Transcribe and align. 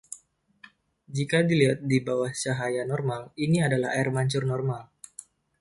Jika 1.15 1.39
dilihat 1.49 1.79
di 1.89 1.97
bawah 2.07 2.31
cahaya 2.41 2.83
normal, 2.91 3.21
ini 3.45 3.57
adalah 3.67 3.89
air 3.97 4.07
mancur 4.15 4.43
normal. 4.51 4.81